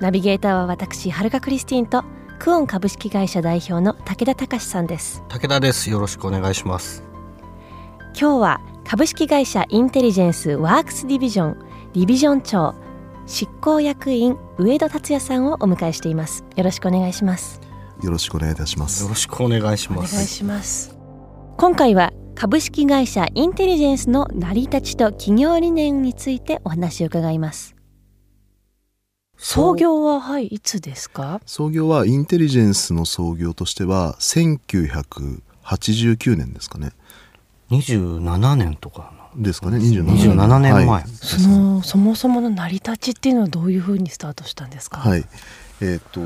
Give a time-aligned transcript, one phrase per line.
[0.00, 2.04] ナビゲーターは私はるかクリスティンと
[2.38, 5.24] クオン株式会社代表の武田隆さんです。
[5.28, 5.90] 武田です。
[5.90, 7.02] よろしくお願いします。
[8.18, 11.58] 今日は株式会社インテリジェンスワークスディビジョン
[11.94, 12.74] ディビジョン長
[13.26, 16.44] 執行役員上戸達也さんをお迎えしています。
[16.54, 17.60] よろしくお願いします。
[18.02, 19.02] よろしくお願いいたします。
[19.02, 20.96] よろしくお願いしお願いますします。
[21.56, 27.74] 今回は株式会社インテリジェンスの成り立ちと企業理念についてお話を伺います
[29.38, 31.40] 創業ははいいつですか？
[31.46, 36.90] 創業はインテリジェンスの創業としては1989年ですかね。
[37.70, 40.72] 27年とかですかね27 27年。
[40.74, 41.04] 前、はい。
[41.08, 44.98] そのそもそもの成り立ちっていうのはどういうふうにスタートしたんですか？
[44.98, 45.24] はい。
[45.80, 46.20] えっ、と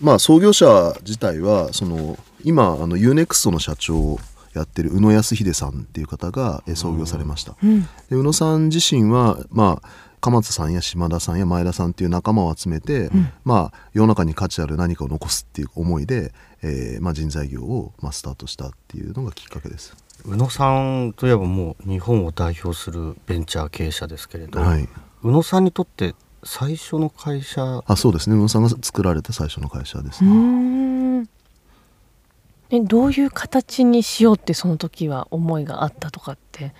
[0.00, 4.18] まあ創業者自体はその今あの UNEXT の社長を
[4.54, 7.54] やってる宇野康秀さんっていう方がえ創業されました。
[7.62, 7.82] うん。
[7.82, 9.88] で宇野さん自身はまあ
[10.26, 13.32] 鎌田さんや島田さんや前田さんっていう仲間を集めて、ん。
[13.44, 16.32] まあ世の中に価値ある何かを残すっていう思いで、
[16.62, 19.94] えーまあ、人材業を、まあ、スタートしたっていうのがきっかけです。
[20.24, 24.88] 宇野さんといえばもう日本を代表するベンチャー経営者ですけれど、はい、
[25.22, 27.84] 宇野さんにとって最初の会社？
[27.86, 28.34] あそうですね。
[28.34, 30.24] 宇野さんが作られた最初の会社です。
[30.24, 31.28] うね。
[32.70, 36.74] えどういう形にしようってその時は思いがあったとかって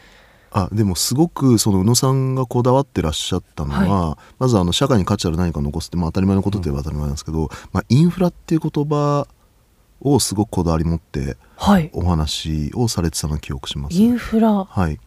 [0.56, 9.28] あでもすごくその宇野さんがこだわってらっしゃったのは、まずあの社会に価値ある何かを残すって、まあ、当たり前のことといえば当たり前なんですけど、まあ、インフラっていう言葉
[10.00, 11.90] をすごくこだわり持ってはい。
[11.92, 13.96] お話をされてたのを記憶します。
[13.96, 14.64] インフラ。
[14.64, 14.98] はい、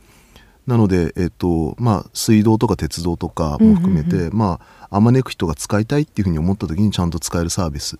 [0.68, 4.38] なので、えっとまあ、水道とか鉄道とかも含めて、うんうん。
[4.38, 4.60] ま
[4.92, 7.98] あ、あまねく人が使いたいっていうふうに思った時にちゃんと使えるサービス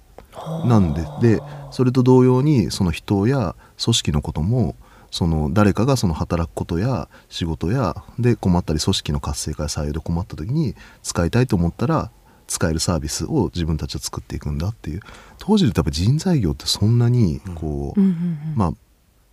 [0.66, 4.76] なんででそれと同様にその人や組織のことも
[5.12, 12.12] その誰かがその働くことや仕事やで困ったり組織の活性化や採用で困った時に使いたいと思ったら
[12.48, 15.02] 使えるサービスを自分たちは作っていくんだっていう。
[15.38, 18.74] 当時で多分人材業ってそんなにこう、うんまあ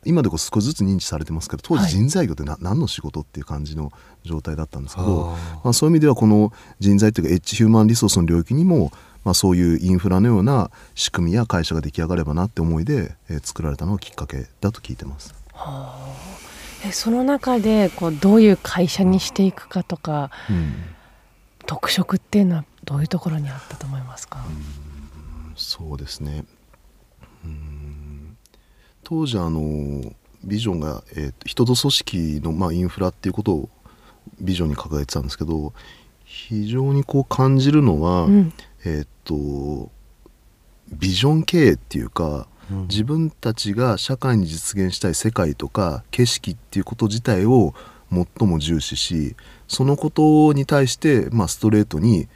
[0.06, 1.91] 今でこそ少しずつ認知されてますけど当はい。
[1.91, 3.91] 時人材業ってな、何の仕事っていう感じの
[4.22, 8.92] 状態だったんですけどまあ、そういう意味ではこの人材というかエッジヒューマンリソースの領域にも、
[9.25, 15.34] まあ、そういうインフラのような仕組みや会社が出来上がればなって思いで、えー作られたのがきっかけだと聞いてます。
[16.84, 20.75] えその中でこうどういう会社にしていくかとかうん。
[21.67, 24.39] 特色っていうのはどういうところにあったと思いますか、
[25.56, 26.45] そうですね。
[27.45, 28.37] うん。
[29.03, 30.12] 当時あの
[30.45, 33.69] ビジョンが、えーと人と組織の、まあ、インフラっていうことを
[34.41, 35.72] ビジョンに掲げてたんですけど
[36.25, 38.53] 非常にこう感じるのは、うん。
[38.84, 39.91] えーっと
[40.93, 47.75] ビジョン経営っていうか、うん自分たちが社会に実現したい世界とか景色っていうこと自体を
[48.10, 49.37] 最も重視し
[49.69, 52.28] そのことに対して、まあ、ストレートに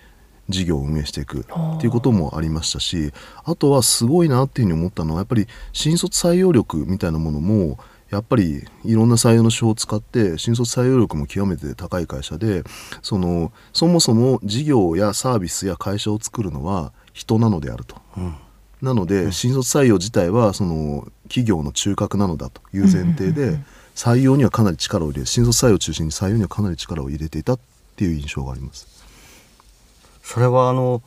[0.48, 3.12] 事業を運営していくっていうこともありましたし
[3.44, 7.78] あとはすごいなっていうふうに思ったのはやっぱり新卒採用力みたいなものも
[8.10, 12.64] やっぱりいろんな採用の手法を使って新卒採用力も極めて高い会社で
[13.02, 17.96] そのそもそも事業やサービスや会社を作るのは人なのであると。
[18.16, 18.34] うん
[18.82, 23.58] なので新卒採用自体はその企業の中核なのだという前提で
[23.94, 27.58] 採用にはかなり力を入れ新卒採用を中心に採用にはかなり力を入れていたっ
[27.96, 28.86] ていう印象があります。
[30.22, 31.02] それはあの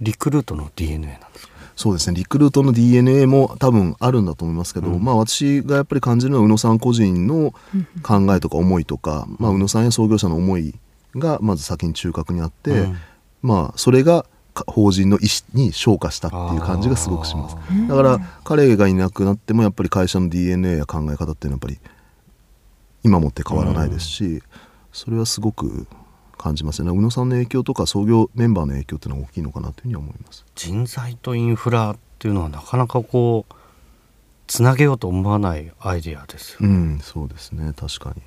[0.00, 1.52] リクルートの DNA なんですか？
[1.74, 2.16] そうですね。
[2.16, 7.54] リクルートの DNA も多分あるんだと思いますけど、まあ私がやっぱり感じるのは宇野さん個人の
[8.02, 10.74] 考えとか思いとか、まあ、宇野さんや創業者の思い
[11.14, 12.98] がまず先に中核にあって、うん。
[13.42, 14.28] まあそれがか
[14.66, 17.56] 法人の意思に昇華したっていう感じがすごくします。
[17.56, 21.78] あだから彼がいなくなってもやっぱり会社の DNA や考え方っていうのはやっぱり
[23.04, 24.42] 今もって変わらないですし、
[24.92, 25.86] それはすごく
[26.36, 26.90] 感じますね。
[26.90, 30.44] 宇野さんの影響とか創業メンバーの影響っていうのは大きいのかなというふうに思います。
[30.56, 33.54] 人材とインフラっていうのはなかなかこう
[34.48, 36.74] つなげようと思わないアイデアですようね。
[36.96, 37.72] んそうですね。
[37.76, 38.22] 確かに。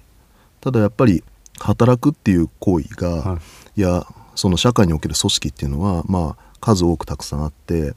[0.61, 1.23] ただやっぱり
[1.59, 3.39] 働くっていう行為が、、は
[3.75, 4.05] いや
[4.35, 7.93] その社会における組織っていうのはまあ数多くたくさんあって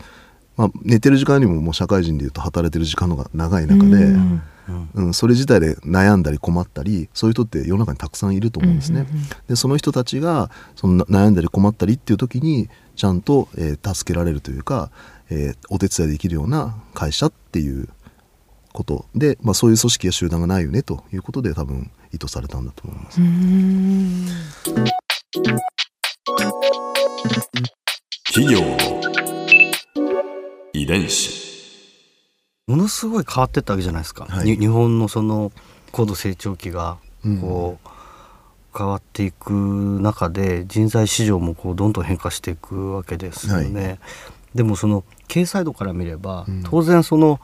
[0.57, 4.43] まあ、寝てる時間よりももう社会人でいうと働いてる時間の方が長い中で、うん
[4.95, 9.07] うん、それ自体で悩んだり困ったりそういう人って世の中にたくさんいると思うんですね。
[9.49, 14.91] でその人たちがその悩んだり困ったりっていう時にちゃんと、えー助けられるというか、
[15.29, 17.89] えーお手伝いできるような会社っていう
[18.73, 23.21] ことで、まあ、そういう組織や集団がないよねということで多分意図されたんだと思います。
[28.37, 28.61] うん企業。
[28.61, 30.23] の
[30.73, 31.45] 遺伝子。
[32.67, 34.47] ものすごい変わってったわけじゃないですか、はい。
[34.47, 35.53] に日本のその
[35.93, 37.41] 高度成長期がうん。
[37.41, 37.89] こう
[38.77, 44.01] 変わっていく中で人材市場もこうどんどん変化していくわけですよね。
[44.53, 46.63] でもその経営サイドから見れば、うん。
[46.65, 47.41] 当然その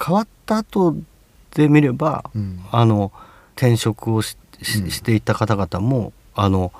[0.00, 0.94] 変わった後
[1.56, 2.60] で見れば、うん。
[2.70, 3.10] あの
[3.56, 4.90] 転職をししうん。
[4.90, 6.72] していった方々もあの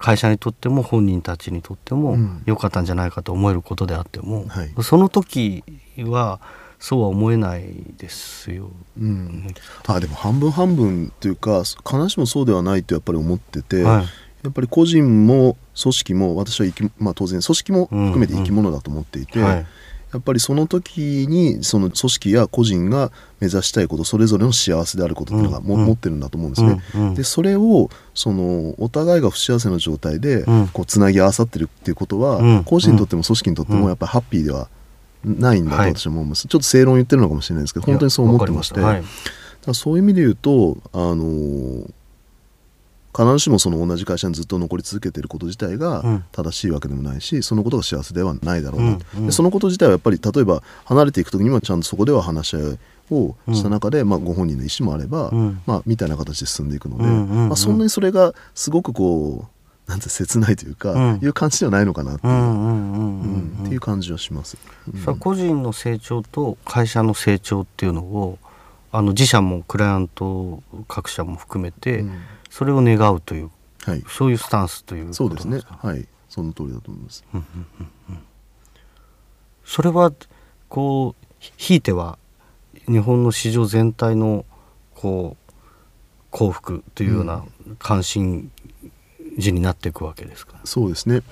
[0.00, 2.42] 会社にとっても本人たちにとってもうん。
[2.46, 4.74] 良かったんじゃないかと思えることであっても、はい。
[4.82, 5.62] その時
[5.98, 6.40] は
[6.78, 8.70] そうは思えないですよ。
[8.98, 9.54] うん、
[9.86, 14.04] あでも半分半分というか必ずしもそうではないとやっぱり思ってて、はい。
[14.42, 19.66] やっぱり個人も組織も私は生き、まあ、当然組織も含めて生き物だと思っていて、はい
[20.12, 25.86] やっぱりその時にその組織や個人が目指したいことそれぞれの幸せであることっていうのがも、うんうん。
[25.86, 26.82] 持ってるんだと思うんですね。
[26.94, 27.14] うんうん。
[27.14, 30.68] でそれをそのお互いが不幸せな状態でうん。
[30.68, 32.64] こうつなぎ合わさってるっていうことは、うん。
[32.64, 33.80] 個人にとっても組織にとってうん。
[33.80, 34.68] もやっぱりハッピーでは
[35.24, 35.94] ないんだとはい。
[35.94, 38.80] 私は思います、ちょっと正論言ってるのかもしれないですけど本当にそう思ってまして。
[38.80, 39.16] いやわかりだか
[39.68, 41.90] らそういう意味で言うとあのー
[43.16, 46.24] 必ずしもその同じ会社にずっと残り続けていること自体がうん。
[46.32, 48.96] 正しいわけでもないし、そのことが幸せではないだろうな。
[48.96, 49.26] と、うんうん。
[49.26, 52.78] でそのこと自体はやっぱり例えば離れていく時にもちゃんとそこでは話し合い
[53.10, 55.60] をした中で、まあ、ご本人の意思もあれば、うん。
[55.66, 57.78] まあ、みたいな形で進んでいくので、うんうんうんまあ、そん。
[57.78, 61.20] なにそれがすごくこうなんて切ないというか、うん。
[61.20, 64.56] いう感じではないのかなっていう,、っていう感じはします。
[64.92, 65.00] うん。
[65.00, 68.38] さあ個人の成長と会社の成長っていうのを
[68.92, 72.20] あの自社もクライアント各社も含めて、うん
[72.50, 73.50] それを願うという
[73.84, 75.60] はい、そういうスタンスということそうですね。
[75.64, 77.24] はい、その通りだと思います。
[79.64, 80.12] それは
[80.68, 82.18] こうひひいては
[82.86, 84.44] 日本の市場全体の
[84.94, 85.52] こう
[86.30, 87.44] 幸福というような
[87.78, 88.50] 関心
[89.38, 91.22] 事になっていくわけですか、そうですね。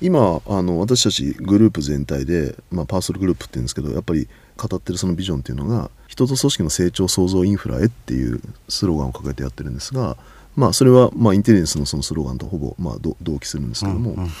[0.00, 10.16] 今あの私たちグループ全体で、まあ、パーソルグループって言うんですけどやっぱり語ってるそのビジョンっていうのが人と組織の成長創造インフラへっていうスローガンを掲げてやってるんですが、
[10.58, 14.26] まあ、それは、まあ、インテリジェンスのそのスローガンとほぼ、まあ、ど同期するんですけども、うんうん。
[14.26, 14.32] ま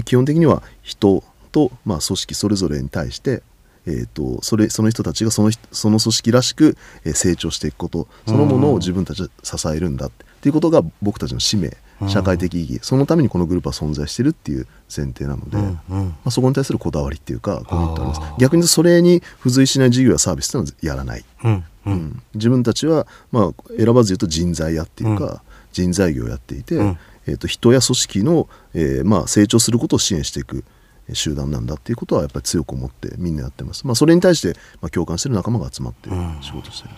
[0.00, 3.42] あ、基本的には人と、まあ、組織それぞれに対して
[3.86, 6.74] えー、とそれその人たちがその人その組織らしく、
[7.04, 11.76] えー成長していくことそのものを自分たちで支えるんだっていうことが僕たちの使命
[12.08, 16.16] 社会的意義そのためにこのグループは存在してるっていう前提なので、うんまうん。
[16.24, 18.20] あ、そこに対するこだわりっていうかコミットあります。
[18.38, 21.96] 逆にそれに付随しない事業やサービスっていうのはやらない、うんううん。
[21.96, 25.40] ん自分たちは、まあ、選ばず言うと人材やっていうか、う
[25.72, 26.98] 人材業をやっていて、うん。
[27.26, 30.64] えー、と人や組織の、えーまあ、成長することを支援していく
[31.08, 36.38] えー集団なんだっていうことはやっぱり強く思ってみんなやってます、まあ、それに対して、まあ、共感してる仲間が集まってうん。
[36.42, 36.94] 仕事してる、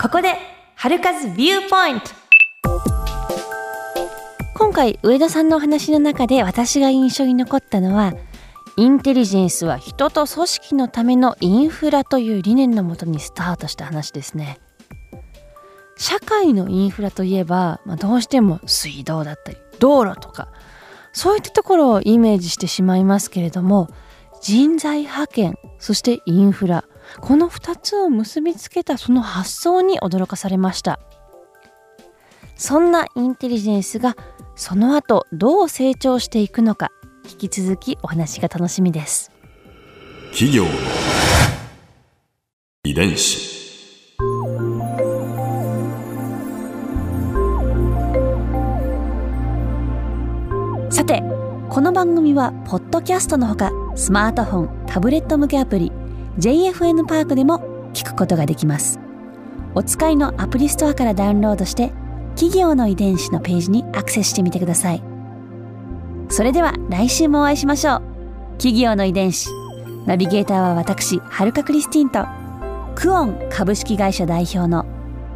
[0.00, 0.34] ここで
[0.76, 2.28] 春風ビューポイント。
[4.54, 8.14] 今回上田さんのお話の中で私が印象に残ったのは
[8.78, 14.60] インテリジェンスは人と組織のためのインフラという理念のもとにスタートした話ですね。
[15.96, 20.48] 社会のインフラといえば、まあ、どうしても水道だったり道路とか
[21.12, 23.88] そういったところをイメージしてしまいますけれども
[24.40, 26.84] 人材派遣そしてインフラ
[27.20, 31.00] この2つを結びつけたその発想に驚かされました。
[32.54, 34.16] そんなインテリジェンスが
[34.54, 36.90] その後どう成長していくのか。
[37.28, 39.30] 引き続きお話が楽しみです。
[40.30, 40.70] 企業の
[42.84, 43.58] 遺伝子。
[50.90, 51.22] さて
[51.68, 55.92] この番組はポッドキャストのほかスマートフォンタブレット向けアプリ
[56.38, 58.98] JFN パークでも聞くことができます。
[59.74, 61.92] お使いのアプリストアからダウンロードして
[62.34, 65.02] 企業の遺伝子のページにアクセスしてみてください
[66.30, 68.02] それでは来週もお会いしましょう。
[68.58, 69.48] 企業の遺伝子
[70.06, 72.26] ナビゲーターは私はるかクリスティンと
[72.96, 74.84] クオン株式会社代表の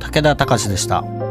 [0.00, 1.21] 武田隆でした。